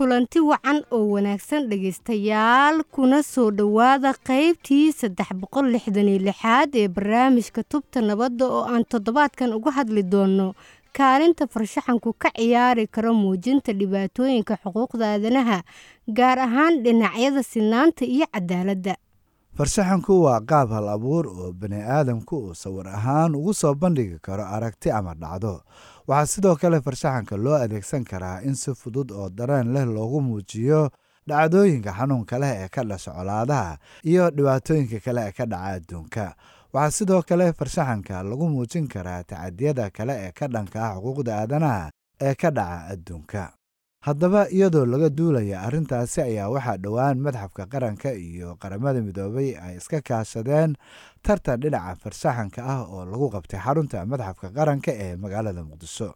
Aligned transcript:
kulanti 0.00 0.40
wacan 0.40 0.80
oo 0.96 1.10
wanaagsan 1.12 1.68
dhegaystayaal 1.68 2.80
kuna 2.90 3.20
soo 3.22 3.50
dhowaada 3.52 4.12
qaybtii 4.28 4.92
saddex 4.96 5.28
boqol 5.36 5.68
lixdan 5.74 6.08
iyo 6.08 6.18
lixaad 6.28 6.72
ee 6.74 6.88
barnaamijka 6.88 7.62
tubta 7.68 8.00
nabadda 8.00 8.44
oo 8.48 8.64
aan 8.64 8.84
toddobaadkan 8.88 9.52
uga 9.52 9.70
hadli 9.76 10.02
doonno 10.02 10.54
kaalinta 10.96 11.44
farshaxanku 11.46 12.12
ka 12.22 12.30
ciyaari 12.32 12.86
karo 12.88 13.12
muujinta 13.14 13.72
dhibaatooyinka 13.76 14.56
xuquuqda 14.64 15.04
aadanaha 15.20 15.58
gaar 16.08 16.38
ahaan 16.48 16.80
dhinacyada 16.84 17.42
sinaanta 17.42 18.04
iyo 18.08 18.24
cadaaladda 18.32 18.96
farshaxanku 19.56 20.22
waa 20.24 20.40
qaab 20.40 20.70
hal 20.72 20.88
abuur 20.96 21.26
oo 21.28 21.52
bani 21.52 21.76
aadamku 21.84 22.36
uu 22.40 22.54
sawir 22.56 22.88
ahaan 22.88 23.34
ugu 23.36 23.52
soo 23.54 23.74
bandhigi 23.74 24.16
karo 24.24 24.44
aragti 24.48 24.88
ama 24.90 25.12
dhacdo 25.14 25.60
waxaa 26.10 26.26
sidoo 26.32 26.56
kale 26.60 26.78
farshaxanka 26.86 27.36
loo 27.44 27.56
adeegsan 27.64 28.04
karaa 28.10 28.40
in 28.48 28.54
si 28.62 28.70
fudud 28.80 29.08
oo 29.12 29.28
dareen 29.38 29.68
leh 29.74 29.84
loogu 29.96 30.20
muujiyo 30.26 30.80
dhacdooyinka 31.28 31.92
xanuunka 31.98 32.36
leh 32.42 32.52
ee 32.62 32.68
ka 32.74 32.82
dhasha 32.90 33.10
colaadaha 33.18 33.78
iyo 34.10 34.24
dhibaatooyinka 34.36 34.98
kale 35.04 35.20
ee 35.28 35.32
ka 35.38 35.44
dhaca 35.52 35.70
adduunka. 35.76 36.26
Waxaa 36.74 36.90
sidoo 36.98 37.22
kale 37.28 37.52
farshaxanka 37.52 38.22
lagu 38.22 38.46
muujin 38.54 38.88
karaa 38.88 39.22
tacadiyada 39.30 39.90
kale 39.96 40.14
ee 40.26 40.32
ka 40.38 40.46
dhanka 40.54 40.78
ah 40.88 40.94
xuquuqda 40.96 41.32
aadanaha 41.40 41.90
ee 42.26 42.34
ka 42.34 42.50
dhaca 42.50 42.86
adduunka 42.92 43.42
haddaba 44.04 44.48
iyadoo 44.48 44.86
laga 44.86 45.08
duulaya 45.10 45.60
arrintaasi 45.60 46.20
ayaa 46.22 46.48
waxaa 46.48 46.76
dhowaan 46.80 47.18
madxafka 47.20 47.66
qaranka 47.66 48.12
iyo 48.16 48.56
qaramada 48.56 49.02
midoobay 49.04 49.52
ay 49.60 49.76
iska 49.76 50.00
kaashadeen 50.00 50.72
tartan 51.22 51.60
dhinaca 51.60 51.96
farshaxanka 52.00 52.64
ah 52.64 52.80
oo 52.88 53.04
lagu 53.04 53.28
qabtay 53.30 53.60
xarunta 53.60 54.06
madxafka 54.08 54.48
qaranka 54.56 54.90
ee 54.92 55.16
magaalada 55.20 55.60
muqdisho. 55.68 56.14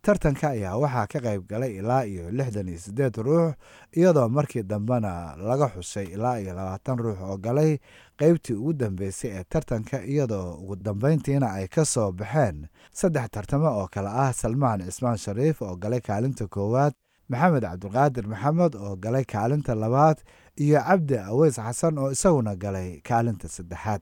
Tartanka 0.00 0.56
ayaa 0.56 0.80
waxaa 0.80 1.06
ka 1.06 1.18
qayb 1.20 1.44
galay 1.44 1.76
ilaa 1.76 2.08
iyo 2.08 2.30
lixdan 2.32 2.68
iyo 2.68 2.78
siddeed 2.80 3.16
ruux 3.20 3.52
iyadoo 3.92 4.28
markii 4.32 4.62
dambena 4.64 5.36
laga 5.36 5.68
xusay 5.68 6.06
ilaa 6.16 6.40
iyo 6.40 6.54
labaatan 6.56 6.96
ruux 6.98 7.18
oo 7.20 7.36
galay 7.36 7.76
qaybtii 8.16 8.56
ugu 8.56 8.72
dambeysay 8.72 9.30
ee 9.36 9.44
tartanka 9.44 10.00
iyadoo 10.00 10.54
ugu 10.64 10.76
dambayntiina 10.80 11.52
ay 11.52 11.68
ka 11.68 11.84
soo 11.84 12.08
baxeen 12.12 12.66
saddex 12.92 13.28
tartamo 13.30 13.68
oo 13.68 13.88
kale 13.92 14.08
ah 14.08 14.32
salmaan 14.32 14.80
cismaan 14.88 15.18
shariif 15.20 15.60
oo 15.62 15.76
galay 15.76 16.00
kaalinta 16.00 16.48
koowaad 16.48 16.94
maxamed 17.30 17.62
cabdulqaadir 17.68 18.26
maxamed 18.32 18.74
oo 18.74 18.96
galay 18.96 19.24
kaalinta 19.24 19.74
labaad 19.74 20.18
iyo 20.64 20.80
cabdi 20.88 21.16
aweys 21.18 21.56
xasan 21.66 21.98
oo 21.98 22.10
isaguna 22.10 22.56
galay 22.56 23.00
kaalinta 23.08 23.48
saddexaad. 23.48 24.00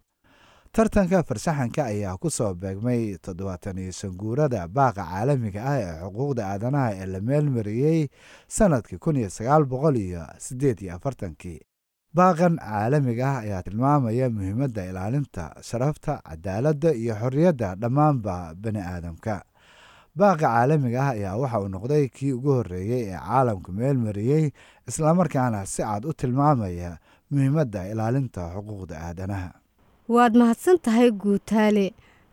Tartanka 0.72 1.22
farshaxanka 1.24 1.84
ayaa 1.92 2.16
ku 2.20 2.28
soo 2.30 2.54
beegmay 2.54 3.16
toddobaatan 3.24 3.78
iyo 3.78 3.92
sanguurada 3.92 4.68
baaqa 4.68 5.02
caalamiga 5.10 5.60
ah 5.64 5.78
ee 5.80 5.94
xuquuqda 6.04 6.42
aadanaha 6.52 6.90
ee 7.00 7.06
la 7.06 7.20
meelmariyey 7.20 8.08
sannadkii 8.48 8.98
kun 8.98 9.16
iyo 9.16 9.30
sagaal 9.30 9.64
boqol 9.64 9.96
iyo 9.96 10.22
siddeed 10.38 10.78
iyo 10.82 10.94
afartankii. 10.96 11.60
Baaqan 12.16 12.56
caalamiga 12.60 13.24
ah 13.30 13.38
ayaa 13.44 13.62
tilmaamaya 13.62 14.28
muhiimadda 14.30 14.84
ilaalinta 14.90 15.44
sharafta 15.68 16.20
cadaaladda 16.28 16.92
iyo 16.92 17.14
xorriyadda 17.22 17.74
dhammaanba 17.80 18.54
bani 18.54 18.80
aadamka 18.80 19.42
baaqa 20.16 20.40
caalamiga 20.48 21.00
ah 21.06 21.12
ayaa 21.16 21.36
waxa 21.42 21.60
uu 21.62 21.68
noqday 21.74 22.04
kii 22.16 22.32
ugu 22.36 22.50
horreeyey 22.58 23.02
ee 23.12 23.18
caalamku 23.28 23.72
meel 23.78 23.96
mariyey 24.06 24.44
islamarkaana 24.88 25.66
si 25.72 25.82
cad 25.82 26.04
u 26.08 26.12
tilmaamaya 26.20 26.90
muhiimadda 27.30 27.80
ilaalinta 27.92 28.42
xuquuqda 28.54 28.94
aadanaha. 29.08 29.50
Waad 30.08 30.34
mahadsan 30.40 30.78
tahay 30.78 31.10
guutaale. 31.10 31.86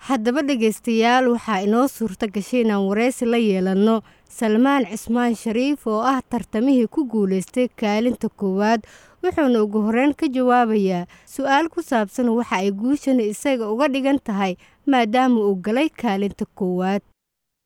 Haddaba 0.07 0.41
dhegaystayaal 0.47 1.25
waxaa 1.33 1.59
inoo 1.67 1.87
suurto 1.87 2.27
gashay 2.35 2.61
inaan 2.61 2.85
waraysi 2.89 3.25
la 3.25 3.37
yeelanno. 3.37 3.95
Salmaan 4.39 4.85
cismaan 4.91 5.35
shariif 5.35 5.87
oo 5.87 6.01
ah 6.11 6.21
tartamihii 6.29 6.87
ku 6.87 7.05
guulaystay 7.13 7.67
kaalinta 7.81 8.29
koowaad 8.29 8.81
wuxuuna 9.23 9.59
ugu 9.65 9.79
horreyn 9.85 10.13
ka 10.19 10.27
jawaabayaa 10.35 11.05
su'aal 11.35 11.67
ku 11.73 11.81
saabsan 11.89 12.29
waxa 12.37 12.55
ay 12.63 12.71
guushani 12.71 13.23
isaga 13.33 13.69
uga 13.73 13.87
dhigan 13.93 14.19
tahay 14.27 14.53
maadaama 14.91 15.39
uu 15.47 15.55
galay 15.65 15.89
kaalinta 16.01 16.45
koowaad 16.59 17.01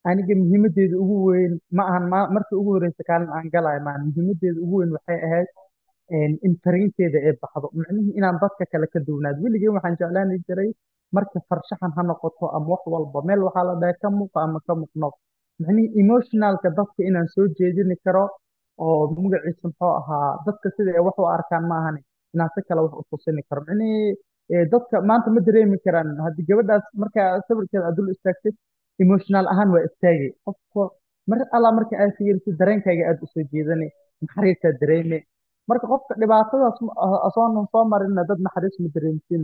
aniga 0.09 0.33
muhiimadeeda 0.41 0.95
ugu 1.03 1.15
weyn 1.29 1.53
ma 1.77 1.83
ahan 1.89 2.05
markii 2.35 2.57
ugu 2.61 2.71
horeysa 2.75 3.03
kaalin 3.09 3.29
aan 3.37 3.47
galayo 3.55 3.81
maan 3.87 4.01
muhiimadeeda 4.07 4.59
ugu 4.65 4.75
weyn 4.81 4.91
waxay 4.97 5.19
ahayd 5.27 5.47
in 6.47 6.53
fariinteeda 6.63 7.17
ee 7.27 7.33
baxdo. 7.41 7.67
Micnihii 7.79 8.13
inaan 8.19 8.37
dadka 8.43 8.63
kale 8.71 8.87
ka 8.93 8.99
duwnaad 9.07 9.37
weligeen 9.43 9.73
waxaan 9.77 9.95
jeclaani 10.01 10.37
jiray 10.47 10.69
marka 11.15 11.37
farshaxan 11.49 11.91
ha 11.97 12.01
noqoto 12.09 12.45
ama 12.57 12.67
wax 12.73 12.83
walba. 12.93 13.19
Meel 13.27 13.41
waxaa 13.47 13.65
la 13.69 13.73
dhahay 13.81 13.95
ka 14.03 14.09
muuqa 14.19 14.39
ama 14.45 14.59
ka 14.67 14.73
muuqno 14.81 15.09
micnihii 15.59 15.99
emotionalka 16.01 16.67
dadka 16.79 16.99
inaan 17.09 17.27
soo 17.33 17.47
jeedini 17.57 17.95
karo 18.05 18.23
oo 18.83 19.01
magaciisa 19.23 19.63
muxuu 19.69 19.93
ahaa 20.01 20.29
dadka 20.45 20.67
sida 20.75 20.91
ay 20.97 21.03
wax 21.07 21.17
u 21.23 21.25
arkaan 21.35 21.63
ma 21.71 21.75
ahani 21.81 22.01
inaan 22.33 22.49
si 22.55 22.59
kale 22.67 22.81
wax 22.85 22.93
u 23.01 23.03
tusini 23.11 23.41
karo. 23.49 23.61
Micnihii 23.67 24.65
dadka 24.73 24.95
maanta 25.09 25.27
ma 25.35 25.39
dareemi 25.47 25.77
karaan. 25.85 26.09
Haddii 26.25 26.45
gabadhaas 26.49 26.85
markaa 27.01 27.29
sawirkeeda 27.47 27.85
aad 27.89 27.99
istaagtid 28.15 28.55
emotional 29.03 29.45
ahaan 29.53 29.69
waa 29.75 29.83
istaagay 29.87 30.29
qofka 30.45 30.83
mar 31.29 31.39
alla 31.55 31.69
marka 31.77 31.95
aad 32.03 32.11
fiirisid 32.17 32.55
dareenkayga 32.61 33.03
aad 33.11 33.19
u 33.23 33.27
soo 33.33 33.43
jeedani 33.53 33.87
naxariisaa 34.23 34.73
dareeme 34.81 35.17
marka 35.69 35.85
qofka 35.93 36.13
dhibaatadaas 36.21 36.77
asoonan 37.27 37.67
soo 37.73 37.83
marina 37.93 38.23
dad 38.29 38.39
naxariis 38.47 38.75
ma 38.83 38.89
dareemsiin. 38.95 39.43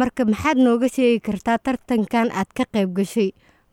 Marka 0.00 0.22
maxaad 0.30 0.58
nooga 0.66 0.88
sheegi 0.96 1.20
kartaa 1.28 1.58
tartankan 1.66 2.28
aad 2.40 2.50
ka 2.58 2.64
qayb 2.74 2.90
gashay 2.98 3.30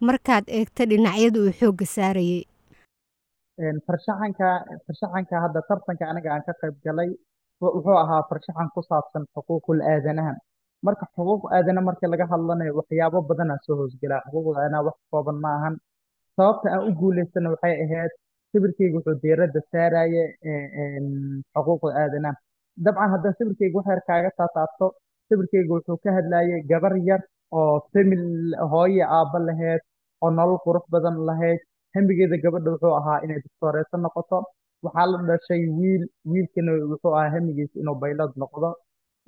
markaad 0.07 0.45
eegta 0.57 0.83
dhinacyada 0.91 1.37
uu 1.43 1.51
xoogga 1.59 1.85
saarayay. 1.95 2.43
Farshaxanka 3.87 4.47
farshaxanka 4.85 5.35
hadda 5.43 5.59
tartanka 5.69 6.03
aniga 6.11 6.29
aan 6.33 6.43
ka 6.47 6.53
qayb 6.61 6.75
galay 6.85 7.09
wuxuu 7.61 7.97
ahaa 8.03 8.21
farshaxan 8.29 8.69
ku 8.75 8.81
saabsan 8.89 9.23
xuquuqul 9.33 9.81
aadanaha 9.91 10.33
marka 10.85 11.05
xuquuq 11.15 11.41
aadana 11.55 11.81
marka 11.87 12.05
laga 12.13 12.25
hadlanayo 12.31 12.73
waxyaabo 12.79 13.19
badanaa 13.29 13.59
soo 13.65 13.75
hoosgelaa 13.79 14.21
xuquuqda 14.31 14.59
aadanaha 14.63 14.85
wax 14.87 14.97
kooban 15.11 15.37
ma 15.43 15.49
ahan. 15.57 15.75
Sababta 16.37 16.67
aan 16.73 16.83
u 16.89 16.91
guulaystana 17.01 17.49
waxay 17.53 17.73
ahayd 17.85 18.11
sawirkeyga 18.51 18.95
wuxuu 18.97 19.17
diiradda 19.23 19.59
saaraye 19.71 20.23
xuquuqda 21.55 21.91
aadanaha 22.03 22.35
dabcan 22.85 23.09
haddaan 23.13 23.35
sawirkeyga 23.39 23.75
wax 23.79 23.87
yar 23.93 24.01
kaaga 24.09 24.29
taataabto 24.39 24.85
sawirkeyga 25.29 25.71
wuxuu 25.75 25.97
ka 26.03 26.09
hadlayay 26.17 26.61
gabar 26.71 26.93
yar 27.09 27.21
oo 27.59 27.75
famil 27.93 28.23
hooye 28.73 29.03
aabba 29.17 29.39
lahayd 29.47 29.81
oo 30.23 30.29
nolol 30.37 30.59
qurux 30.65 30.85
badan 30.93 31.15
lahayd 31.29 31.59
hamigeeda 31.95 32.37
gabadha 32.43 32.69
wuxuu 32.73 32.93
ahaa 32.99 33.19
inay 33.25 33.39
doctooreeso 33.45 33.97
noqoto. 34.05 34.39
Waxaa 34.85 35.05
la 35.11 35.17
dhashay 35.29 35.61
wiil 35.79 36.03
wiilkana 36.31 36.71
wuxuu 36.91 37.13
ahaa 37.17 37.29
hamigiisa 37.35 37.75
inuu 37.81 37.95
baylad 38.03 38.31
noqdo 38.43 38.69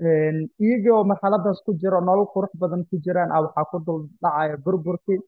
iyagoo 0.02 1.04
marxaladaas 1.12 1.59
ku 1.66 1.72
jiro 1.81 2.00
nolol 2.02 2.28
qurux 2.34 2.52
badan 2.62 2.81
ku 2.90 2.96
jiraan 3.06 3.30
ah 3.31 3.42
waxaa 3.46 3.66
ku 3.72 3.78
dul 3.86 4.02
dhacaya 4.22 4.58
burburkii. 4.66 5.20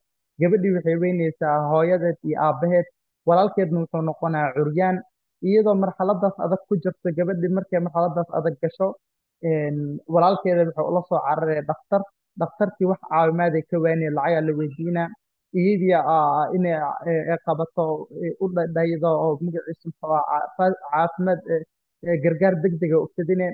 Gabadhii 0.42 0.74
waxay 0.76 0.96
weynaysaa 1.04 1.70
hooyadeed 1.72 2.18
iyo 2.28 2.38
aabbaheed 2.46 2.86
walaalkeedna 3.28 3.80
wuxuu 3.84 4.02
noqonayaa 4.10 4.54
curyaan 4.58 4.98
iyadoo 5.48 5.76
marxaladaas 5.84 6.36
adag 6.46 6.62
ku 6.68 6.74
jirto 6.84 7.08
gabadhii 7.18 7.54
markay 7.58 7.80
marxaladaas 7.86 8.30
adag 8.38 8.56
gasho 8.62 8.88
walaalkeeda 10.14 10.62
wuxuu 10.68 10.86
ula 10.92 11.02
soo 11.10 11.20
cararaya 11.28 11.62
dhakhtar. 11.70 12.02
Dhakhtarkii 12.42 12.88
wax 12.92 13.00
caawimaaday 13.10 13.62
ka 13.70 13.78
waanaya 13.84 14.12
lacagaa 14.18 14.42
la 14.48 14.52
weydiinaa 14.60 15.08
iyadii 15.60 15.96
inay 16.56 16.76
qabato 17.46 17.84
u 18.44 18.46
dhaydo 18.76 19.10
oo 19.26 19.34
magaciisa 19.46 19.86
muxuu 19.90 20.10
caafimaad 20.92 21.40
gargaar 22.24 22.56
degdega 22.64 22.98
u 23.04 23.08
fidine 23.16 23.48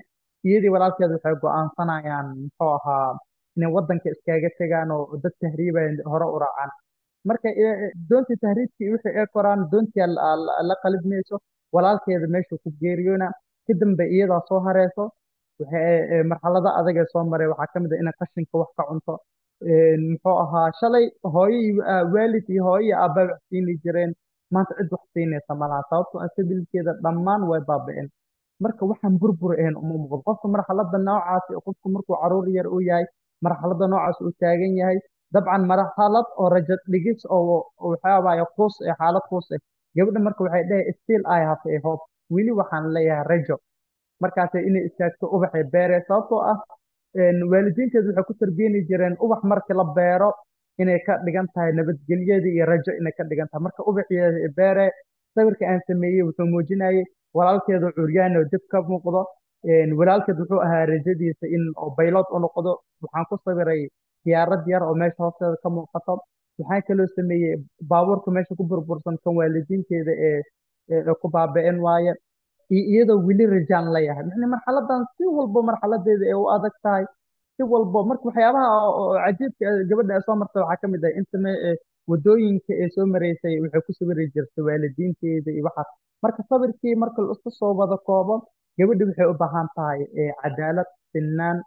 iyadii 0.47 0.71
walaalkeed 0.75 1.11
waxay 1.15 1.35
go'aansanayaan 1.43 2.27
muxuu 2.43 2.71
ahaa 2.77 3.09
inay 3.57 3.71
waddanka 3.75 4.07
iskaga 4.13 4.49
tegaan 4.59 4.91
oo 4.95 5.17
dad 5.23 5.33
tahriibaya 5.41 5.89
hore 6.11 6.25
u 6.35 6.39
raacaan. 6.43 6.71
Marka 7.29 7.49
doontii 8.09 8.37
tahriibkii 8.43 8.89
wixii 8.93 9.17
ay 9.21 9.27
koraan 9.35 9.61
doontii 9.71 10.07
la 10.69 10.75
qalibmayso 10.83 11.35
walaalkeeda 11.75 12.27
meeshuu 12.35 12.57
ku 12.63 12.69
geeriyoona 12.81 13.27
kadamba 13.67 14.03
iyadaa 14.15 14.41
soo 14.49 14.59
hareyso 14.67 15.03
marxalado 16.31 16.69
adagee 16.79 17.05
soo 17.13 17.23
maray. 17.31 17.47
Waxaa 17.51 17.71
ka 17.73 17.79
mid 17.83 17.91
ah 17.93 17.99
inay 18.01 18.13
qashinka 18.19 18.55
wax 18.61 18.69
ka 18.77 18.83
cunto. 18.89 19.13
Muxuu 20.09 20.37
ahaa 20.43 20.67
shalay 20.79 21.05
hooyo 21.33 21.83
waalid 22.13 22.45
iyo 22.53 22.63
hooyo 22.67 22.95
wax 23.15 23.29
siini 23.49 23.73
jireen. 23.83 24.11
Maanta 24.53 24.73
cid 24.77 24.89
wax 24.91 25.03
siinaysa 25.13 25.53
malaha 25.61 25.83
sababtoo 25.89 26.19
ah 26.25 26.29
sabilkeeda 26.35 26.91
dhammaan 27.03 27.41
way 27.51 27.61
baaba'een 27.69 28.07
marka 28.63 28.83
waxaan 28.91 29.13
burbur 29.21 29.51
ahayn 29.59 29.75
uma 29.81 29.95
muuqdo 30.01 30.21
qofka 30.27 30.47
marxalada 30.55 30.97
noocaasi 31.07 31.51
qofku 31.65 31.87
markuu 31.95 32.15
carruur 32.21 32.47
yar 32.57 32.67
uu 32.75 32.81
yahay 32.89 33.05
marxalada 33.45 33.85
noocaas 33.93 34.17
uu 34.25 34.31
taagan 34.41 34.73
yahay 34.81 34.97
dabcan 35.33 35.63
marxalad 35.71 36.27
oo 36.41 36.47
rajo 36.53 36.75
dhigis 36.91 37.21
oo 37.35 37.57
waxaabaya 37.91 38.45
quus 38.55 38.75
eh 38.89 38.95
xaalad 38.99 39.25
quus 39.31 39.47
eh. 39.55 39.59
Gabadha 39.97 40.19
marka 40.27 40.41
waxay 40.45 40.63
dhahay 40.69 40.93
still 40.99 41.23
i 41.37 41.39
have 41.49 41.63
a 41.73 41.77
hope. 41.85 42.03
Weli 42.33 42.51
waxaan 42.59 42.83
leeyahay 42.95 43.25
rajo. 43.31 43.55
Markaas 44.23 44.53
inay 44.69 44.83
istaagto 44.87 45.25
ubaxay 45.35 45.63
beeree 45.73 46.01
sababtoo 46.07 46.39
ah 46.51 46.57
waalidiinteedu 47.51 48.07
waxay 48.09 48.23
ku 48.29 48.33
tarbiyani 48.41 48.79
jireen 48.89 49.15
ubax 49.23 49.41
markii 49.51 49.75
la 49.79 49.85
beero 49.97 50.29
inay 50.81 50.99
ka 51.05 51.13
dhigan 51.25 51.47
tahay 51.53 51.71
nabadgelyada 51.77 52.47
iyo 52.55 52.65
rajo 52.71 52.91
inay 52.99 53.13
ka 53.17 53.23
dhigan 53.29 53.47
tahay. 53.51 53.63
Marka 53.67 53.81
ubaxii 53.89 54.49
beere 54.57 54.85
sawirka 55.35 55.63
aan 55.71 55.81
sameeyey 55.87 56.23
wuxuu 56.27 56.47
muujinayay 56.53 57.03
walaalkeeda 57.37 57.87
curyaan 57.97 58.33
oo 58.39 58.45
dib 58.51 58.63
ka 58.71 58.77
muuqdo 58.89 59.21
walaalkeed 59.99 60.37
wuxuu 60.41 60.61
ahaa 60.65 60.85
rajadiisa 60.93 61.45
in 61.55 61.63
oo 61.81 61.89
baylot 61.97 62.27
u 62.35 62.39
noqdo. 62.45 62.71
Waxaan 63.03 63.25
ku 63.29 63.35
sawiray 63.45 63.81
diyaarad 64.25 64.63
yar 64.73 64.83
oo 64.89 64.95
meesha 65.01 65.21
hoosteeda 65.23 65.57
ka 65.63 65.69
muuqato. 65.75 66.13
Waxaan 66.59 66.81
kaloo 66.87 67.07
sameeyey 67.15 67.55
baabuurka 67.91 68.29
meesha 68.35 68.53
ku 68.59 68.63
burbursan 68.71 69.15
kan 69.23 69.33
waalidiinteeda 69.39 70.13
ee 70.27 71.13
ku 71.21 71.27
baaba'en 71.35 71.77
waaye. 71.85 72.13
Iyadoo 72.77 73.19
weli 73.27 73.45
rajaan 73.55 73.85
leeyahay 73.95 74.25
yani 74.31 74.47
marxaladan 74.53 75.01
si 75.17 75.23
walbo 75.37 75.59
marxaladeeda 75.69 76.25
ee 76.31 76.37
u 76.43 76.45
adag 76.55 76.75
tahay 76.83 77.05
si 77.55 77.61
walbo 77.71 77.99
marka 78.09 78.25
waxyaabaha 78.29 78.69
oo 78.99 79.07
cajiibka 79.23 79.65
gabadha 79.89 80.13
ay 80.17 80.23
soo 80.27 80.35
martay 80.41 80.61
waxaa 80.63 80.81
ka 80.81 80.87
mid 80.93 81.03
ah 81.07 81.13
inta 81.19 81.37
waddooyinka 82.11 82.71
ee 82.83 82.89
soo 82.95 83.05
maraysay 83.13 83.55
waxay 83.63 83.81
ku 83.87 83.91
sawiri 83.97 84.25
jirtay 84.35 84.63
waalidiinteeda 84.67 85.49
iyo 85.55 85.63
waxaas 85.67 85.89
marka 86.23 86.41
sawirkii 86.49 86.95
marka 87.03 87.19
la 87.27 87.35
soo 87.59 87.73
wada 87.79 87.97
koobo 88.07 88.35
gabadhi 88.77 89.03
waxay 89.09 89.27
u 89.33 89.35
baahan 89.41 89.67
tahay 89.75 89.99
cadaalad 90.41 90.89
sinaan 91.11 91.57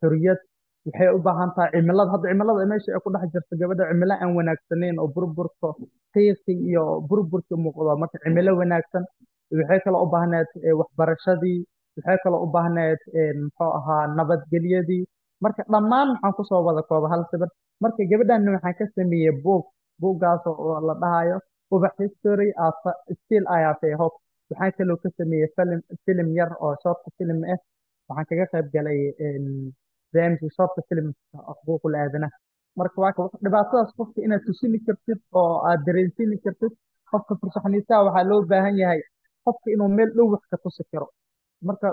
xuriyad 0.00 0.38
waxay 0.86 1.08
u 1.16 1.18
baahan 1.26 1.50
tahay 1.56 1.70
cimilada 1.74 2.10
hadda 2.14 2.26
cimilada 2.32 2.66
meesha 2.72 2.90
ay 2.96 3.00
ku 3.04 3.08
dhex 3.14 3.24
jirto 3.34 3.52
gabadha 3.60 3.84
cimilo 3.90 4.14
aan 4.22 4.30
wanaagsanayn 4.38 4.96
oo 5.02 5.08
burburka 5.14 5.68
qiiqi 6.14 6.52
iyo 6.70 6.84
burburka 7.08 7.54
muuqdo. 7.62 7.92
Marka 8.02 8.16
cimilo 8.24 8.50
wanaagsan 8.60 9.04
waxay 9.58 9.80
kaloo 9.84 10.02
u 10.06 10.08
baahneed 10.14 10.48
waxbarashadii. 10.80 11.58
Waxay 11.96 12.18
kaloo 12.24 12.40
u 12.46 12.48
baahneed 12.54 13.00
muxuu 13.42 13.70
ahaa 13.78 14.04
nabadgelyadii. 14.16 15.04
Marka 15.44 15.62
dhammaan 15.72 16.08
waxaan 16.14 16.32
ku 16.36 16.42
soo 16.50 16.60
wada 16.66 16.82
kooba 16.88 17.06
hal 17.12 17.22
sawir 17.30 17.50
marka 17.82 18.02
gabadhan 18.10 18.48
waxaan 18.54 18.74
ka 18.78 18.84
sameeyey 18.96 19.34
buug. 19.44 19.64
Buuggaas 20.00 20.44
oo 20.50 20.76
la 20.88 20.94
dhahayo 21.02 21.36
ubax 21.74 21.94
history 22.04 22.50
of 22.66 22.74
still 23.22 23.44
I 23.58 23.62
a 23.70 23.96
hope. 24.02 24.16
waxaan 24.50 24.72
kaloo 24.78 24.96
ka 25.02 25.08
sameeyey 25.18 25.48
film 25.56 25.80
film 26.06 26.28
yar 26.38 26.50
oo 26.64 26.72
short 26.82 27.00
film 27.18 27.38
ah 27.54 27.58
waxaan 28.08 28.26
kaga 28.30 28.44
qayb 28.52 28.66
galay 28.74 28.98
barnaamijka 30.12 30.48
short 30.56 30.74
film 30.88 31.06
xuquuqul 31.48 31.94
aadanaha 32.02 32.36
marka 32.80 32.96
waa 33.04 33.12
dhibaatadaas 33.44 33.90
qofka 33.98 34.18
inaad 34.26 34.42
tusini 34.48 34.78
kartid 34.86 35.20
oo 35.40 35.54
aad 35.70 35.80
dareensiini 35.88 36.36
kartid 36.44 36.72
qofka 37.12 37.32
farshaxaniistaha 37.40 38.00
waxaa 38.06 38.28
loo 38.30 38.40
baahan 38.52 38.76
yahay 38.82 39.00
qofka 39.46 39.68
inuu 39.74 39.88
meel 39.98 40.10
dhow 40.18 40.26
wax 40.34 40.42
ka 40.52 40.56
tusi 40.64 40.82
karo 40.92 41.06
marka 41.68 41.86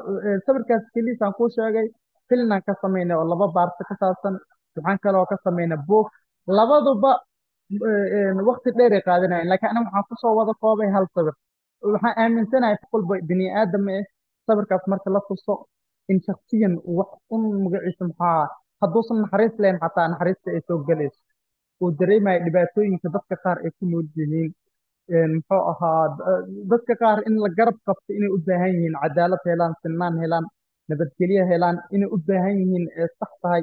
sawirkaas 0.45 0.83
keliisaan 0.95 1.33
kuu 1.37 1.49
sheegay 1.57 1.87
filnaan 2.29 2.61
ka 2.67 2.73
samaynay 2.83 3.17
oo 3.21 3.25
laba 3.31 3.47
baarta 3.57 3.83
ka 3.89 3.95
saabsan 4.01 4.35
waxaan 4.77 4.99
kaloo 5.05 5.25
ka 5.31 5.37
samaynay 5.45 5.79
boog 5.89 6.07
labaduba 6.57 7.11
waqti 8.49 8.69
dheer 8.77 8.93
ay 8.97 9.01
qaadanayan 9.07 9.47
laakiin 9.51 9.69
aniga 9.71 9.89
waxaan 9.89 10.05
ku 10.09 10.15
soo 10.21 10.33
wada 10.39 10.53
koobay 10.61 10.89
hal 10.95 11.05
sawir 11.15 11.35
waxaan 11.93 12.15
aaminsanahay 12.23 12.75
qof 12.81 12.91
walba 12.93 13.15
bini 13.29 13.47
aadam 13.59 13.85
eh 13.97 14.03
sawirkaas 14.47 14.83
marka 14.91 15.09
la 15.15 15.21
tuso 15.27 15.55
in 16.11 16.17
shaksiyan 16.27 16.73
wax 16.97 17.11
un 17.35 17.43
magaciisa 17.63 18.03
maxaa 18.09 18.39
hadduusan 18.81 19.17
naxariis 19.23 19.55
lahayn 19.61 19.79
xataa 19.83 20.07
naxariista 20.11 20.47
ay 20.55 20.61
soo 20.67 20.79
gelayso 20.87 21.19
uu 21.81 21.91
dareemayo 21.99 22.39
dhibaatooyinka 22.45 23.07
dadka 23.15 23.35
qaar 23.43 23.57
ay 23.65 23.71
ku 23.77 23.83
nool 23.91 24.07
yihiin. 24.17 24.51
Muxuu 25.35 25.63
ahaa 25.71 26.03
dadka 26.71 26.93
qaar 27.01 27.17
in 27.27 27.35
la 27.43 27.49
garab 27.57 27.77
qabto 27.87 28.09
inay 28.17 28.31
u 28.35 28.37
baahan 28.47 28.71
yihiin 28.75 28.95
cadaalad 29.03 29.41
helaan 29.49 29.73
sinaan 29.81 30.15
helaan 30.23 30.45
nabadgelyo 30.89 31.43
helaan 31.51 31.77
inay 31.95 32.09
u 32.15 32.17
baahan 32.27 32.55
yihiin 32.61 32.85
ee 33.01 33.07
sax 33.19 33.31
tahay 33.41 33.61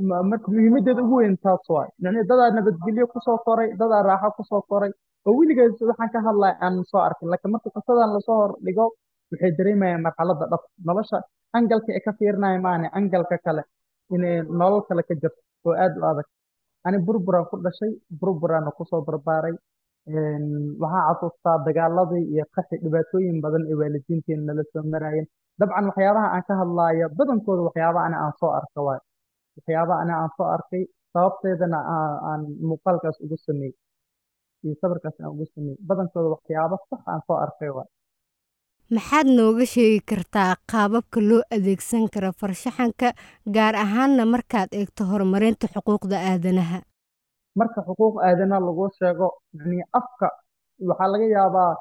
marka 0.00 0.48
muhiimadeeda 0.50 1.02
ugu 1.02 1.16
weyn 1.20 1.36
taas 1.42 1.60
waay. 1.68 1.88
Yani 2.00 2.24
dadaa 2.28 2.50
nabadgelyo 2.56 3.06
ku 3.12 3.18
soo 3.20 3.38
koray 3.44 3.68
dadaa 3.76 4.02
raaxo 4.02 4.30
ku 4.36 4.42
soo 4.50 4.62
koray. 4.68 4.90
Oo 5.26 5.36
weligeed 5.38 5.76
waxaan 5.80 6.10
ka 6.12 6.20
hadlaya 6.26 6.56
aan 6.60 6.84
soo 6.90 7.00
arkin 7.00 7.28
laakiin 7.30 7.52
marka 7.52 7.68
qisadan 7.70 8.10
la 8.14 8.20
soo 8.26 8.36
hor 8.40 8.52
dhigo 8.64 8.86
waxay 9.32 9.50
dareemayaan 9.58 10.02
marxaladda 10.02 10.46
dhab 10.52 10.62
nolosha. 10.86 11.18
Angalka 11.56 11.92
ay 11.92 12.00
ka 12.04 12.12
fiirinaya 12.18 12.58
maane 12.60 12.86
angalka 12.98 13.36
kale 13.44 13.62
inay 14.14 14.42
nolol 14.60 14.82
kale 14.88 15.02
ka 15.08 15.14
jirto 15.14 15.40
oo 15.66 15.74
aad 15.84 15.94
u 16.00 16.02
adag. 16.10 16.26
Ani 16.86 16.98
burburaan 17.06 17.46
ku 17.50 17.56
dhashay 17.64 17.92
burburaana 18.20 18.70
ku 18.76 18.82
soo 18.90 19.02
barbaaray. 19.06 19.54
Waxaan 20.82 21.04
xasuustaa 21.14 21.56
dagaaladii 21.66 22.24
iyo 22.32 22.44
qaxi 22.54 22.74
dhibaatooyin 22.82 23.38
badan 23.44 23.62
ee 23.70 23.76
waalidiinteena 23.80 24.42
nala 24.48 24.62
soo 24.72 24.82
maraayeen 24.92 25.26
dabcan 25.60 25.84
waxyaabaha 25.90 26.28
aan 26.34 26.42
ka 26.48 26.54
hadlaayo 26.60 27.06
badankooda 27.18 27.62
waxyaabaha 27.68 28.04
ani 28.08 28.16
aan 28.24 28.32
soo 28.40 28.50
arka 28.60 28.80
waay 28.86 29.00
waxyaabaha 29.56 30.00
ani 30.02 30.12
aan 30.20 30.30
soo 30.36 30.48
arkay. 30.56 30.84
Sababteedana 31.12 31.78
aan 32.30 32.42
muuqaalkaas 32.68 33.16
ugu 33.24 33.36
sameeyey 33.46 33.74
iyo 34.64 34.74
sawirkaas 34.80 35.16
aan 35.20 35.30
ugu 35.34 35.46
sameeyey 35.54 35.78
badankooda 35.88 36.28
waxyaabo 36.34 36.76
sax 36.90 37.00
aan 37.12 37.20
soo 37.26 37.36
arkay 37.46 37.70
waay. 37.76 37.88
Maxaad 38.96 39.26
nooga 39.36 39.64
sheegi 39.74 40.00
kartaa 40.10 40.50
qaababka 40.70 41.18
loo 41.28 41.42
adeegsan 41.56 42.04
karo 42.14 42.30
farshaxanka 42.40 43.08
gaar 43.56 43.74
ahaanna 43.84 44.24
markaad 44.34 44.68
eegto 44.78 45.02
horumarinta 45.10 45.66
xuquuqda 45.74 46.16
aadanaha? 46.30 46.78
Marka 47.58 47.80
xuquuq 47.88 48.14
aadana 48.26 48.56
lagu 48.66 48.84
sheego 48.98 49.28
yani 49.58 49.78
afka 49.98 50.26
waxaa 50.88 51.08
laga 51.12 51.26
yaabaa 51.36 51.72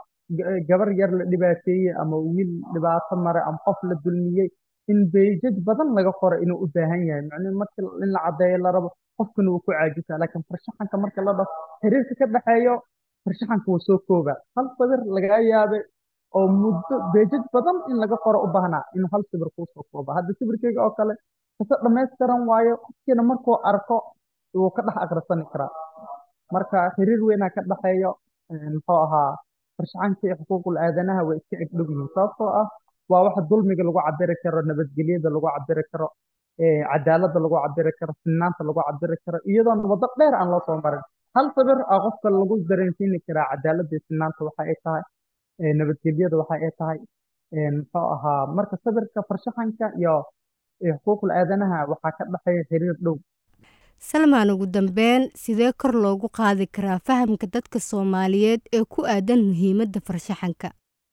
gabar 0.69 0.89
yar 1.00 1.12
la 1.19 1.23
dhibaateeyey 1.31 1.91
ama 2.01 2.15
wiil 2.18 2.51
dhibaato 2.73 3.15
mare 3.25 3.41
ama 3.47 3.59
qof 3.65 3.79
la 3.89 3.95
dulmiyey 4.03 4.50
in 4.92 5.00
beejaj 5.13 5.56
badan 5.68 5.89
laga 5.98 6.12
qoro 6.22 6.36
inuu 6.44 6.60
u 6.63 6.68
baahan 6.75 7.01
yahay. 7.10 7.24
Macnuu 7.30 7.54
marka 7.62 7.80
in 8.04 8.10
la 8.16 8.19
caddeeyo 8.25 8.57
la 8.66 8.69
rabo 8.75 8.89
qofkana 9.18 9.50
wuu 9.54 9.62
ku 9.66 9.72
caajisaa 9.72 10.18
laakiin 10.22 10.44
farshaxanka 10.50 10.95
marka 11.04 11.22
la 11.28 11.31
dhaho 11.38 11.51
xiriirka 11.81 12.13
ka 12.19 12.25
dhexeeyo 12.33 12.74
farshaxanka 13.25 13.68
wuu 13.72 13.80
soo 13.88 14.00
kooba 14.07 14.33
hal 14.56 14.68
sawir 14.78 15.00
lagaa 15.16 15.39
yaabe 15.51 15.80
oo 16.38 16.48
muddo 16.62 16.95
beejaj 17.13 17.44
badan 17.54 17.78
in 17.92 17.98
laga 18.04 18.18
qoro 18.25 18.39
u 18.45 18.48
baahnaa 18.56 18.83
in 18.98 19.04
hal 19.12 19.24
sawir 19.31 19.50
kuu 19.56 19.68
kooba 19.92 20.12
hadda 20.18 20.31
sawirkeyga 20.39 20.80
oo 20.88 20.92
kale 20.98 21.13
kase 21.57 21.75
dhammaystiran 21.83 22.42
waayo 22.50 22.74
qofkiina 22.83 23.24
markuu 23.30 23.57
arko 23.72 23.98
wuu 24.62 24.72
ka 24.75 24.81
dhex 24.86 24.98
akhrisani 25.04 25.45
karaa. 25.52 25.71
Marka 26.54 26.78
xiriir 26.95 27.21
weynaa 27.28 27.50
ka 27.56 27.61
dhexeeyo 27.69 28.11
muxuu 28.76 29.00
ahaa 29.06 29.31
farshaxanka 29.78 30.23
iyo 30.28 30.35
xuquuqul 30.40 30.78
aadanaha 30.83 31.21
way 31.28 31.38
iska 31.42 31.56
egdhow 31.64 31.85
yihiin 31.90 32.09
sababtoo 32.16 32.50
ah 32.61 32.68
waa 33.11 33.21
waxa 33.27 33.41
dulmiga 33.49 33.83
lagu 33.87 33.99
cabiri 34.07 34.35
karo 34.44 34.59
nabadgelyada 34.69 35.30
lagu 35.35 35.47
cabiri 35.56 35.83
karo 35.91 36.07
cadaaladda 36.91 37.39
lagu 37.45 37.56
cabiri 37.63 37.91
karo 37.99 38.13
sinnaanta 38.23 38.61
lagu 38.69 38.81
cabiri 38.87 39.18
karo 39.25 39.37
iyadoon 39.51 39.80
waddo 39.91 40.07
dheer 40.19 40.33
aan 40.39 40.49
loo 40.53 40.61
soo 40.68 40.77
marin. 40.85 41.03
Hal 41.35 41.47
sawir 41.56 41.80
aa 41.94 41.99
qofka 42.06 42.27
lagu 42.41 42.56
dareensiini 42.69 43.19
karaa 43.27 43.47
cadaaladda 43.51 43.95
iyo 43.97 44.31
waxa 44.47 44.61
ay 44.69 44.75
tahay 44.85 45.03
nabadgelyada 45.80 46.35
waxa 46.41 46.56
ay 46.68 46.71
tahay 46.80 46.99
muxuu 47.77 48.07
ahaa 48.15 48.41
marka 48.57 48.75
sawirka 48.83 49.19
farshaxanka 49.30 49.85
iyo 50.01 50.15
xuquuqul 50.95 51.31
aadanaha 51.39 51.77
waxaa 51.91 52.11
ka 52.18 52.23
dhexeeya 52.33 52.63
xiriir 52.69 52.97
dhow. 53.06 53.15
Salmaan 54.09 54.49
ugu 54.53 54.65
dambeyn 54.75 55.23
sidee 55.44 55.71
kor 55.81 55.94
loogu 56.03 56.27
qaadi 56.37 56.65
karaa 56.75 56.99
fahamka 57.07 57.47
dadka 57.56 57.80
soomaaliyeed 57.89 58.61
ee 58.77 58.83
ku 58.94 58.99
aadan 59.15 59.41
muhiimadda 59.49 59.99
farshaxanka 60.07 60.69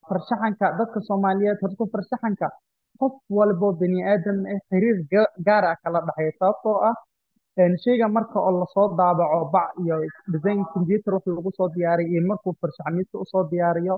farshaxanka 0.09 0.65
dadka 0.79 0.99
soomaaliyeed 1.09 1.59
horta 1.63 1.83
farshaxanka 1.93 2.47
qof 3.01 3.13
walbo 3.39 3.67
bini 3.81 3.99
aadam 4.13 4.37
eh 4.53 4.59
xiriir 4.69 4.97
gaar 5.47 5.63
ah 5.71 5.75
kala 5.83 5.99
dhexeeya 6.07 6.33
sababtoo 6.39 6.77
ah 6.89 6.95
sheyga 7.83 8.07
marka 8.15 8.37
oo 8.47 8.51
la 8.59 8.65
soo 8.75 8.87
daabaco 8.99 9.39
bac 9.55 9.69
iyo 9.83 9.95
design 10.33 10.59
computer 10.73 11.11
wax 11.15 11.25
lagu 11.37 11.51
soo 11.57 11.67
diyaariyo 11.75 12.09
iyo 12.13 12.21
markuu 12.31 12.53
farshaxaniista 12.61 13.15
u 13.23 13.25
soo 13.33 13.43
diyaariyo 13.51 13.95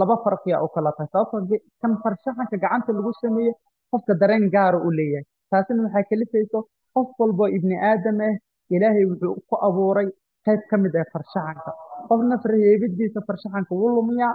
laba 0.00 0.16
farqiya 0.24 0.56
u 0.64 0.68
kala 0.74 0.90
tahay 0.96 1.08
sababtoo 1.14 1.58
kan 1.82 1.92
farshaxanka 2.04 2.56
gacanta 2.64 2.90
lagu 2.98 3.12
sameeye 3.22 3.52
qofka 3.90 4.12
dareen 4.20 4.44
gaara 4.54 4.78
u 4.86 4.90
leeyahay. 4.98 5.24
Taasina 5.50 5.82
waxay 5.86 6.04
kalifayso 6.10 6.58
qof 6.94 7.08
walbo 7.20 7.44
ibni 7.56 7.76
aadam 7.90 8.18
ah 8.28 8.34
ilaahay 8.74 9.04
wuxuu 9.10 9.34
ku 9.48 9.54
abuuray 9.66 10.08
qayb 10.46 10.60
ka 10.70 10.76
mid 10.82 10.94
ah 11.00 11.06
farshaxanka. 11.12 11.70
Qofna 12.08 12.34
farheebidiisa 12.44 13.20
farshaxanka 13.28 13.72
wuu 13.80 13.90
lumiyaa 13.96 14.34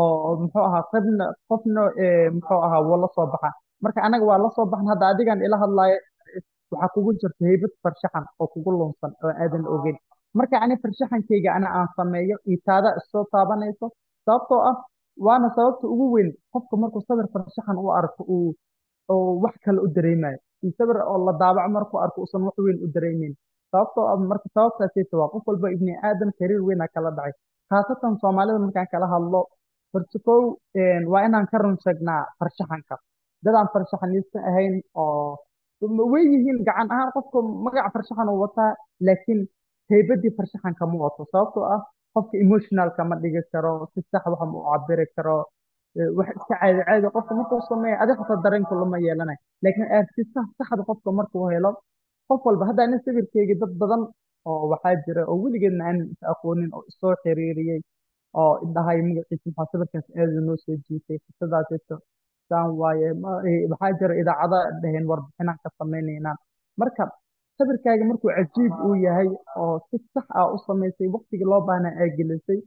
oo 0.00 0.36
muxuu 0.42 0.64
ahaa 0.68 0.82
qofna 0.92 1.24
qofna 1.48 1.82
muxuu 2.36 2.60
ahaa 2.66 2.80
wuu 2.88 2.98
la 3.02 3.08
soo 3.16 3.26
marka 3.84 4.00
anaga 4.06 4.24
waa 4.30 4.38
la 4.44 4.50
soo 4.56 4.66
hadda 4.90 5.04
adigan 5.12 5.38
ila 5.46 5.56
hadlaayo 5.62 5.98
waxaa 6.72 6.92
kugu 6.94 7.10
jirta 7.20 7.42
heybad 7.50 7.72
farshaxan 7.82 8.24
oo 8.40 8.46
kugu 8.52 8.70
lunsan 8.78 9.12
oo 9.24 9.32
aadan 9.42 9.64
ogeyn. 9.74 9.96
Marka 10.38 10.56
ani 10.64 10.74
farshaxankayga 10.82 11.50
ana 11.56 11.68
aan 11.78 11.88
sameeyo 11.96 12.36
iyo 12.50 12.58
taada 12.66 12.88
isoo 13.00 13.24
taabanayso 13.32 13.86
sababtoo 14.26 14.60
ah 14.70 14.76
waana 15.26 15.48
sababta 15.56 15.86
ugu 15.94 16.06
weyn 16.14 16.30
qofka 16.52 16.74
markuu 16.82 17.02
sawir 17.08 17.26
farshaxan 17.34 17.76
u 17.84 17.88
arko 18.00 18.22
uu 18.34 18.54
wax 19.44 19.54
kale 19.64 19.80
u 19.84 19.88
dareemayo 19.96 20.38
iyo 20.62 20.72
sawir 20.78 20.96
oo 21.10 21.18
la 21.26 21.32
daabaco 21.40 21.68
markuu 21.76 21.98
arko 22.04 22.18
uusan 22.24 22.42
wax 22.48 22.56
weyn 22.66 22.78
u 22.84 22.88
dareemeyn. 22.94 23.34
Sababtoo 23.72 24.04
ah 24.12 24.16
marka 24.30 24.48
sababtaasayta 24.56 25.14
waa 25.20 25.28
qof 25.32 25.44
walba 25.48 25.68
ibni 25.76 25.92
aadam 26.08 26.30
xiriir 26.38 26.62
weynaa 26.68 26.88
kala 26.94 27.10
dhacay. 27.18 27.32
Khaasatan 27.70 28.14
soomaalida 28.22 28.58
markaan 28.64 28.88
kala 28.92 29.06
hadlo 29.14 29.40
horta 29.92 30.18
kow 30.26 30.40
waa 31.12 31.22
inaan 31.28 31.46
ka 31.52 31.58
run 31.62 31.76
sheegnaa 31.84 32.22
farshaxanka. 32.38 32.94
Dadaan 33.44 33.68
farshaxaniista 33.74 34.38
ahayn 34.50 34.74
oo 35.02 35.36
way 36.12 36.24
yihiin 36.32 36.58
gacan 36.66 36.88
ahaan 36.94 37.10
qofka 37.16 37.38
magaca 37.64 37.90
farshaxan 37.94 38.28
uu 38.32 38.40
wataa 38.44 38.70
laakiin 39.06 39.40
heybadii 39.90 40.32
farshaxanka 40.38 40.82
ma 40.90 40.96
wato. 41.04 41.22
Sababtoo 41.32 41.64
ah 41.74 41.80
qofka 42.14 42.34
emotionalka 42.44 43.02
ma 43.10 43.14
dhigi 43.22 43.42
karo 43.52 43.72
si 43.94 44.00
sax 44.12 44.24
wax 44.32 44.40
ma 44.52 44.56
u 44.58 44.62
cabiri 44.70 45.06
karo 45.16 45.36
wax 46.18 46.28
iska 46.38 46.54
caadi 46.60 46.80
caadi 46.88 47.06
qofka 47.16 47.32
markuu 47.38 47.60
sameeyo 47.68 47.96
adiga 48.02 48.18
xataa 48.20 48.42
dareenka 48.44 48.74
lama 48.80 48.96
yeelanayo. 49.06 49.38
Laakiin 49.62 49.88
artistaha 49.98 50.46
saxda 50.58 50.82
qofka 50.90 51.10
markuu 51.18 51.46
helo 51.54 51.70
qof 52.28 52.40
walba 52.46 52.64
hadda 52.68 52.82
ani 52.86 52.96
sawirkeyga 53.04 53.54
dad 53.62 53.72
badan 53.80 54.02
oo 54.48 54.64
waxaa 54.72 54.94
jira 55.04 55.22
oo 55.30 55.36
weligeedna 55.42 55.82
aan 55.88 55.98
is 56.12 56.20
aqoonin 56.32 56.70
oo 56.76 56.82
isoo 56.90 57.14
xiriiriyey 57.24 57.80
oo 58.40 58.52
idhahay 58.66 58.98
magaciisa 59.08 59.48
maxaa 59.56 59.70
sawirkaas 59.72 60.06
aada 60.20 60.40
noo 60.46 60.56
soo 60.64 60.76
jiitay 60.86 61.18
qisadaasito 61.24 61.96
saan 62.48 62.70
waaye 62.80 63.08
ma- 63.22 63.40
waxaa 63.72 63.92
jira 64.00 64.14
idaacada 64.22 64.58
dhaheen 64.82 65.06
warbixinaan 65.10 65.58
ka 65.64 65.68
sameynaynaa 65.78 66.36
marka 66.80 67.04
sawirkaaga 67.58 68.04
markuu 68.10 68.30
cajiib 68.38 68.72
uu 68.88 68.94
yahay 69.06 69.28
oo 69.62 69.74
si 69.88 69.96
sax 70.14 70.26
ah 70.40 70.46
u 70.54 70.58
samaysay 70.66 71.08
waqtigii 71.16 71.48
loo 71.52 71.60
baahnaa 71.68 71.94
aa 72.02 72.08
gelisay 72.18 72.60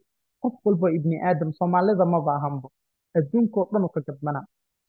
qof 0.44 0.54
walba 0.66 0.88
ibni 0.98 1.18
aadam 1.30 1.50
soomaalida 1.60 2.06
ma 2.14 2.20
baahanbo 2.28 2.68
adduunka 3.20 3.58
oo 3.62 3.68
dhan 3.74 3.84
uu 3.88 3.94
ka 3.96 4.02
gadmana 4.10 4.42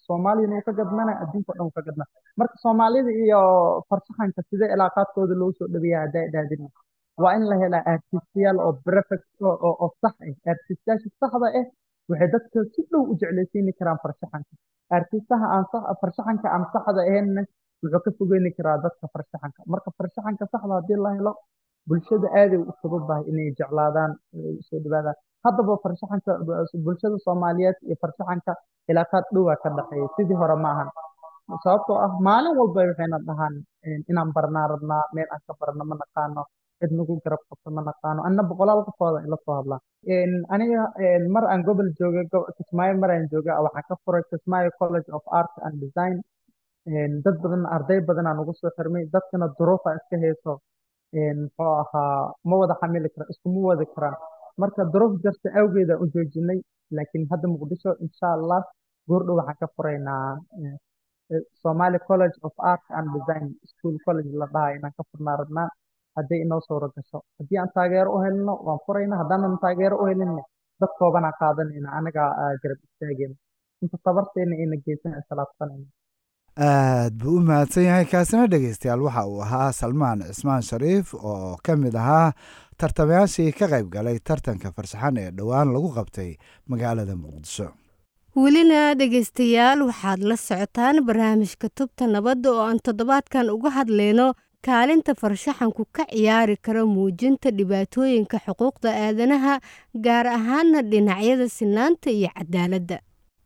soomaaliyana 0.07 0.55
uu 0.59 0.65
ka 0.69 0.73
gadmana 0.81 1.13
adduunka 1.23 1.51
oo 1.53 1.57
dhan 1.59 1.67
uu 1.69 1.75
ka 1.79 1.83
gadmana 1.89 2.11
marka 2.41 2.57
soomaalida 2.65 3.11
iyo 3.25 3.41
farshaxanka 3.89 4.41
sidee 4.51 4.69
cilaaqaadkooda 4.73 5.35
loogu 5.41 5.55
soo 5.59 5.69
dhaweeya 5.75 5.99
haddaa 6.05 6.25
idhaahdin 6.29 6.63
waa 7.23 7.33
in 7.39 7.45
la 7.51 7.57
helaa 7.63 7.85
artistayaal 7.95 8.59
oo 8.67 8.73
perfect 8.89 9.27
oo 9.49 9.87
sax 10.03 10.15
ah 10.25 10.53
artistayaasha 10.53 11.09
saxda 11.21 11.49
ah 11.61 11.67
waxay 12.11 12.29
dadka 12.35 12.59
si 12.75 12.81
dhow 12.91 13.03
u 13.11 13.15
jeclaysiini 13.21 13.73
karaan 13.79 13.99
farshaxanka. 14.05 14.53
Artistaha 14.97 15.47
aan 15.57 15.65
farshaxanka 16.01 16.47
aan 16.55 16.65
saxda 16.75 17.01
ahaynna 17.11 17.43
wuxuu 17.83 18.01
ka 18.05 18.11
fogeyni 18.19 18.51
karaa 18.59 18.77
dadka 18.85 19.07
farshaxanka. 19.15 19.61
Marka 19.73 19.91
farshaxanka 19.99 20.45
saxda 20.53 20.75
haddii 20.79 20.99
la 21.05 21.11
helo 21.17 21.33
bulshada 21.89 22.29
aaday 22.41 22.59
u 22.71 22.73
fududahay 22.81 23.25
inay 23.31 23.49
jeclaadaan 23.59 24.13
soo 24.69 24.79
dhawaadaan 24.85 25.17
haddaba 25.47 25.73
farshaxanka 25.85 26.31
bulshada 26.87 27.17
soomaaliyeed 27.27 27.79
iyo 27.89 27.97
farshaxanka 28.03 28.53
cilaaqaad 28.87 29.25
dhowaa 29.35 29.57
ka 29.63 29.69
dhexeeya 29.77 30.09
sidii 30.17 30.39
hore 30.43 30.57
ma 30.65 30.69
ahan. 30.75 30.89
Sababtoo 31.65 31.97
ah 32.07 32.13
maalin 32.27 32.53
walba 32.61 32.81
waxayna 32.91 33.19
dhahaan 33.29 33.55
eh, 33.87 33.99
inaan 34.11 34.31
barnaa 34.37 34.67
meel 35.17 35.29
aan 35.35 35.43
ka 35.49 35.53
barno 35.61 35.83
ma 35.91 35.95
naqaano 36.03 36.43
cid 36.81 36.91
nagu 36.99 37.15
garab 37.25 37.41
qabto 37.51 37.69
ma 37.77 37.83
naqaano. 37.89 38.21
Anna 38.29 38.43
boqolaal 38.51 38.81
qofooda 38.89 39.19
ila 39.27 39.37
soo 39.45 39.55
hadlaan 39.61 39.81
En, 40.15 40.33
aniga 40.55 40.83
mar 41.35 41.45
aan 41.53 41.63
gobol 41.69 41.89
joogay 41.99 42.25
go- 42.33 42.49
kismaayo 42.59 42.95
mar 43.03 43.11
aan 43.15 43.25
joogay 43.33 43.55
waxaan 43.67 43.85
ka 43.89 43.95
furay 44.05 44.23
kismaayo 44.31 44.71
college 44.81 45.09
of 45.17 45.23
art 45.41 45.55
and 45.67 45.75
design. 45.85 46.17
Dad 47.25 47.37
badan 47.43 47.63
arday 47.77 47.99
badan 48.09 48.27
ugu 48.43 48.53
soo 48.61 48.71
xirmay. 48.77 49.05
Dadkana 49.15 49.47
duruufa 49.59 49.91
iska 49.99 50.17
hayso. 50.25 50.53
Muxuu 51.41 51.73
ahaa 51.83 52.33
ma 52.49 52.55
wada 52.61 52.75
xamili 52.81 53.09
kara 53.15 53.25
iskuma 53.33 53.61
wadi 53.69 53.87
karaan 53.95 54.17
marka 54.61 54.83
duruuf 54.93 55.13
jarta 55.25 55.49
awgeeda 55.61 55.95
u 56.03 56.05
joojinay 56.15 56.59
laakiin 56.97 57.25
hadda 57.31 57.47
muqdisho 57.53 57.91
insha 58.05 58.29
allah 58.37 58.61
goordhow 59.09 59.37
waxaan 59.39 59.57
ka 59.61 59.67
furaynaa 59.77 60.27
eh, 60.61 60.75
eh, 61.33 61.43
Somali 61.63 61.99
College 62.09 62.37
of 62.47 62.53
Art 62.73 62.85
and 62.99 63.07
Design 63.17 63.47
School 63.73 63.97
College 64.07 64.31
la 64.41 64.47
dhahay 64.55 64.75
inaan 64.79 64.93
ka 64.99 65.03
furnaa 65.11 65.37
rabnaa 65.41 65.69
haddii 66.17 66.41
inoo 66.45 66.61
suuro 66.69 66.89
gasho 66.97 67.19
haddii 67.39 67.59
aan 67.63 67.71
taageero 67.77 68.11
u 68.17 68.23
helno 68.25 68.53
waan 68.67 68.81
furaynaa 68.87 69.19
haddaanan 69.23 69.59
taageero 69.65 69.97
u 70.03 70.07
helinna 70.11 70.43
dad 70.81 70.93
koobanaa 70.99 71.35
qaadanayna 71.41 71.89
anagaa 71.99 72.31
ah, 72.43 72.53
garab 72.63 72.81
istaagayna 72.89 73.35
inta 73.83 73.97
tabarteena 74.07 74.55
ayna 74.63 74.77
geysan 74.87 75.15
islaabsanayna 75.21 75.87
aad 76.67 77.15
buu 77.23 77.37
u 77.39 77.41
mahadsan 77.49 77.85
yahay. 77.85 78.05
Kaasina 78.13 78.47
dhegeystayaal 78.53 79.03
waxa 79.07 79.27
uu 79.33 79.41
ahaa 79.47 79.73
salmaan 79.81 80.21
cismaan 80.29 80.63
shariif 80.69 81.15
oo 81.15 81.57
ka 81.67 81.77
mid 81.83 81.95
ahaa 82.03 82.33
tartamayaashii 82.81 83.53
ka 83.59 83.67
qayb 83.73 83.89
galay 83.97 84.19
tartanka 84.29 84.73
farshaxan 84.77 85.17
ee 85.23 85.31
dhowaan 85.39 85.73
lagu 85.75 85.91
qabtay 85.99 86.31
magaalada 86.71 87.15
muqdisho. 87.25 87.69
Welina 88.43 88.81
dhegaystayaal 89.01 89.83
waxaad 89.89 90.21
la 90.31 90.37
socotaan 90.37 90.97
barnaamijka 91.09 91.69
tubta 91.79 92.07
nabadda 92.15 92.49
oo 92.53 92.65
aan 92.69 92.81
toddobaadkan 92.87 93.51
uga 93.57 93.71
hadlayno 93.79 94.27
kaalinta 94.67 95.15
farshaxanku 95.15 95.85
ka 95.93 96.05
ciyaari 96.11 96.57
karo 96.57 96.87
muujinta 96.87 97.51
dhibaatooyinka 97.51 98.39
xuquuqda 98.47 98.91
aadanaha 99.07 99.61
gaar 99.95 100.27
ahaana 100.27 100.83
dhinacyada 100.83 101.49
sinaanta 101.49 102.11
iyo 102.11 102.29
cadaaladda 102.37 102.99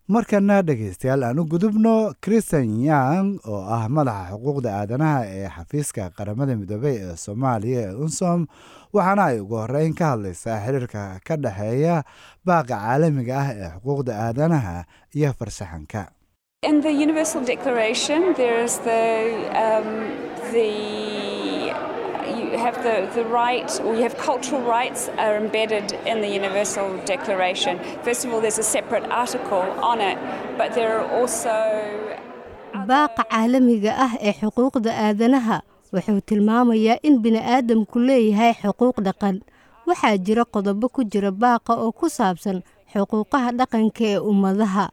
markana 0.09 0.63
dhegeystayaal 0.63 1.23
aan 1.25 1.39
u 1.39 1.45
gudubno 1.45 2.15
christian 2.25 2.81
yang 2.83 3.37
oo 3.45 3.63
ah 3.69 3.85
madaxa 3.89 4.33
xuquuqda 4.33 4.69
aadanaha 4.81 5.21
ee 5.27 5.49
xafiiska 5.57 6.11
qaramada 6.17 6.57
midoobey 6.57 6.97
ee 7.05 7.17
soomaaliya 7.25 7.81
ee 7.91 7.95
unsom 8.05 8.47
waxaana 8.97 9.23
ay 9.31 9.41
ugu 9.45 9.55
horeyn 9.61 9.93
ka 9.95 10.05
hadlaysaa 10.17 10.57
xiriirka 10.65 11.21
ka 11.27 11.35
dhexeeya 11.37 11.97
baaqa 12.47 12.75
caalamiga 12.81 13.35
ah 13.43 13.49
ee 13.53 13.69
xuquuqda 13.77 14.13
aadanaha 14.27 14.77
iyo 15.15 15.31
farshaxanka 15.39 16.03
In 16.63 16.83
the 16.83 16.93
Universal 16.93 17.45
Declaration, 17.47 18.35
there 18.35 18.61
is 18.63 18.77
the 18.81 19.01
um, 19.57 20.13
the 20.53 20.69
you 22.37 22.59
have 22.59 22.77
the, 22.85 23.09
the 23.15 23.25
right, 23.25 23.71
or 23.81 23.95
you 23.97 24.03
have 24.03 24.15
cultural 24.19 24.61
rights 24.61 25.09
are 25.17 25.37
embedded 25.39 25.93
in 26.05 26.21
the 26.21 26.29
Universal 26.29 26.99
Declaration. 27.07 27.79
First 28.05 28.27
of 28.27 28.35
all, 28.35 28.43
there's 28.43 28.59
a 28.59 28.63
separate 28.63 29.05
article 29.05 29.63
on 29.81 30.03
it, 30.03 30.19
but 30.59 30.75
there 30.75 30.99
are 31.01 31.07
also 31.19 31.49
baaqa 32.91 33.25
caalamiga 33.33 33.93
ah 33.97 34.13
ee 34.21 34.33
xuquuqda 34.41 34.91
aadanaha 35.07 35.57
wuxuu 35.95 36.21
tilmaamayaa 36.29 36.99
in 37.09 37.15
bini'aadamku 37.25 37.97
leeyahay 38.09 38.53
xuquuq 38.63 38.97
dhaqan 39.09 39.37
waxaa 39.89 40.17
jira 40.27 40.45
qodobo 40.55 40.87
ku 40.93 41.05
jira 41.13 41.31
baaqa 41.33 41.73
oo 41.85 41.93
ku 41.93 42.07
saabsan 42.19 42.59
xuquuqaha 42.93 43.51
dhaqanka 43.61 44.05
ee 44.13 44.19
ummadaha 44.31 44.85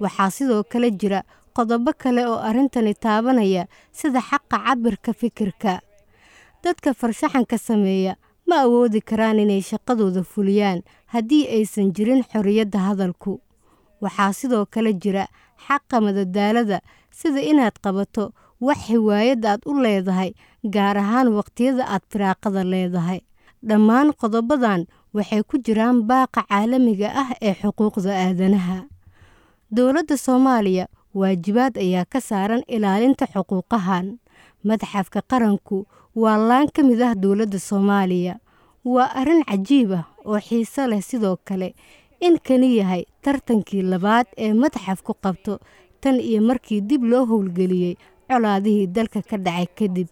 waxaa 0.00 0.30
sidoo 0.30 0.62
kale 0.64 0.90
jira 1.00 1.22
qodobo 1.56 1.92
kale 2.02 2.22
oo 2.26 2.38
arrintani 2.48 2.94
taabanaya 2.94 3.66
sida 3.92 4.20
xaqa 4.20 4.56
cabirka 4.66 5.12
fikirka. 5.12 5.80
Dadka 6.62 6.94
farshaxanka 6.94 7.58
sameeya 7.58 8.16
ma 8.48 8.56
awoodi 8.64 9.00
karaan 9.00 9.38
inay 9.38 9.62
shaqadooda 9.62 10.22
fuliyaan 10.22 10.82
haddii 11.12 11.44
aysan 11.56 11.92
jirin 11.96 12.22
xorriyadda 12.32 12.78
hadalku. 12.78 13.40
Waxaa 14.02 14.32
sidoo 14.32 14.66
kale 14.66 14.92
jira 15.02 15.24
xaqa 15.66 16.00
madadaalada 16.00 16.80
sida 17.10 17.40
inaad 17.40 17.76
qabato 17.84 18.32
wax 18.60 18.78
hiwaayad 18.88 19.44
aad 19.46 19.60
u 19.66 19.72
leedahay 19.84 20.30
gaar 20.74 20.96
ahaan 20.98 21.28
waqtiyada 21.38 21.84
aad 21.88 22.02
firaaqada 22.12 22.64
leedahay. 22.64 23.20
Dhammaan 23.68 24.12
qodobadan 24.20 24.84
waxay 25.14 25.42
ku 25.42 25.56
jiraan 25.58 26.02
baaqa 26.08 26.44
caalamiga 26.48 27.08
ah 27.22 27.30
ee 27.40 27.54
xuquuqda 27.62 28.12
aadanaha 28.24 28.84
dowladda 29.70 30.16
soomaaliya 30.16 30.86
waajibaad 31.14 31.78
ayaa 31.78 32.04
ka 32.04 32.20
saaran 32.20 32.62
ilaalinta 32.68 33.26
xuquuqahan. 33.26 34.18
Madxafka 34.64 35.22
qaranku 35.22 35.86
waa 36.14 36.38
laan 36.38 36.68
ka 36.74 36.82
mid 36.82 37.02
ah 37.02 37.14
dowladda 37.14 37.58
soomaaliya. 37.58 38.38
Waa 38.84 39.10
arrin 39.14 39.42
cajiib 39.44 39.92
ah 39.92 40.04
oo 40.24 40.38
xiiso 40.40 40.86
leh 40.86 41.02
sidoo 41.02 41.36
kale 41.44 41.74
in 42.20 42.38
kani 42.38 42.76
yahay 42.78 43.04
tartankii 43.22 43.82
labaad 43.82 44.26
ee 44.38 44.52
madxafku 44.54 45.14
qabto 45.24 45.58
tan 46.00 46.20
iyo 46.20 46.40
markii 46.42 46.80
dib 46.80 47.02
loo 47.04 47.26
howlgeliyey 47.26 47.94
colaadihii 48.28 48.86
dalka 48.86 49.22
ka 49.22 49.36
dhacay 49.38 49.66
kadib. 49.78 50.08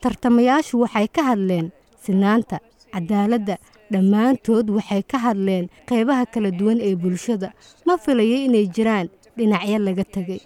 Tartamayaashu 0.00 0.80
waxay 0.80 1.08
ka 1.08 1.22
hadleen 1.22 1.70
sinaanta 2.04 2.60
cadaaladda 2.92 3.56
dhammaantood 3.92 4.66
waxay 4.76 5.02
ka 5.12 5.18
hadleen 5.26 5.66
qeybaha 5.90 6.24
kala 6.34 6.50
duwan 6.60 6.78
ee 6.88 6.94
bulshada 7.04 7.48
ma 7.86 7.94
filayo 8.04 8.36
inay 8.46 8.66
jiraan 8.76 9.08
dhinacyo 9.38 9.78
laga 9.86 10.04
tegay. 10.16 10.40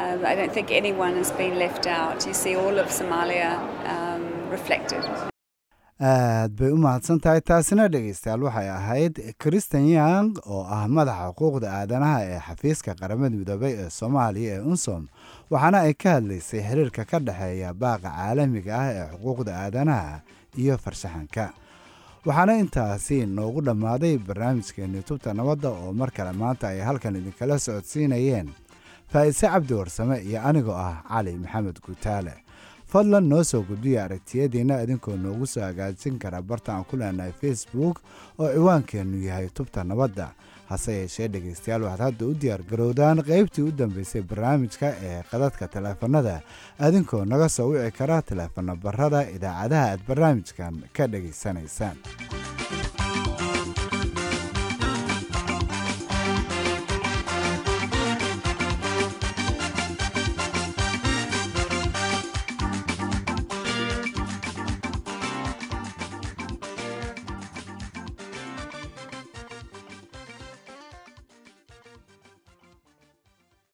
Um, 0.00 0.24
I 0.24 0.34
don't 0.38 0.52
think 0.56 0.70
anyone 0.70 1.14
has 1.20 1.30
been 1.40 1.54
left 1.58 1.84
out. 1.86 2.24
You 2.26 2.32
see 2.42 2.54
all 2.62 2.76
of 2.82 2.86
Somalia 3.00 3.50
um, 3.94 4.22
reflected. 4.56 5.02
aad 6.10 6.52
bay 6.58 6.70
u 6.72 6.76
mahadsan 6.82 7.18
tahay 7.24 7.40
taasina 7.48 7.84
dhegeystayaal 7.94 8.42
waxay 8.46 8.68
ahayd 8.76 9.14
christian 9.42 9.84
yang 9.96 10.28
oo 10.54 10.62
ah 10.76 10.86
madaxa 10.96 11.26
xuquuqda 11.28 11.68
aadanaha 11.78 12.18
ee 12.28 12.38
xafiiska 12.46 12.94
qaramada 13.00 13.36
midoobey 13.40 13.72
ee 13.82 13.88
soomaaliya 13.98 14.54
ee 14.56 14.62
unsom 14.72 15.02
waxaana 15.52 15.78
ay 15.88 15.92
ka 16.02 16.10
hadlaysay 16.16 16.62
xiriirka 16.68 17.02
ka 17.10 17.18
dhexeeya 17.26 17.74
baaqa 17.82 18.08
caalamiga 18.16 18.72
ah 18.80 18.88
ee 18.96 19.04
xuquuqda 19.12 19.52
aadanaha 19.64 20.14
iyo 20.62 20.74
farshaxanka 20.84 21.44
waxaana 22.26 22.54
intaasi 22.62 23.26
noogu 23.26 23.60
dhammaaday 23.66 24.18
barnaamijkeeni 24.28 25.02
tubta 25.08 25.34
nabadda 25.34 25.68
oo 25.68 25.92
mar 25.92 26.10
kale 26.16 26.32
maanta 26.32 26.68
ay 26.68 26.80
halkan 26.80 27.16
idinkala 27.16 27.58
socodsiinayeen. 27.58 28.48
Faa'ise 29.12 29.46
cabdi 29.52 29.74
warsame 29.74 30.16
iyo 30.28 30.40
anigoo 30.48 30.76
ah 30.88 31.02
cali 31.08 31.32
maxamed 31.36 31.76
guutaale. 31.84 32.34
Fadlan 32.90 33.24
noo 33.28 33.42
soo 33.44 33.62
gudbiya 33.62 34.04
aragtiyadiinna 34.04 34.82
idinkoo 34.82 35.16
noogu 35.16 35.46
soo 35.46 35.60
hagaajin 35.62 36.18
kara 36.18 36.42
barta 36.42 36.72
aan 36.74 36.84
ku 36.84 36.96
leenahay 36.96 37.32
facebook 37.32 37.96
oo 38.38 38.48
ciwaankeennu 38.54 39.18
yahay 39.28 39.48
tubta 39.48 39.84
nabadda 39.84 40.32
hase 40.70 40.92
yeeshee 41.00 41.28
dhegaystayaal 41.34 41.82
waxaad 41.88 42.02
hadda 42.06 42.26
u 42.30 42.34
diyaar 42.42 42.62
garowdaan 42.70 43.18
qaybtii 43.30 43.64
u 43.68 43.72
dambeysay 43.80 44.22
barnaamijka 44.30 44.88
ee 45.08 45.22
qadadka 45.30 45.68
taleefanada 45.74 46.36
idinkoo 46.88 47.24
naga 47.32 47.48
soo 47.56 47.68
wici 47.72 47.90
kara 47.98 48.22
taleefano 48.30 48.76
barada 48.84 49.20
idaacadaha 49.36 49.86
aad 49.92 50.00
barnaamijkan 50.08 50.74
ka 50.96 51.04
dhegaysanaysaan 51.12 51.96